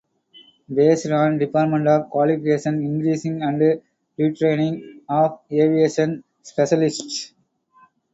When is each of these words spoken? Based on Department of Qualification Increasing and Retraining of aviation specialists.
Based 0.73 1.05
on 1.11 1.37
Department 1.37 1.87
of 1.87 2.09
Qualification 2.09 2.81
Increasing 2.83 3.43
and 3.43 3.61
Retraining 4.19 5.03
of 5.07 5.41
aviation 5.51 6.23
specialists. 6.41 7.33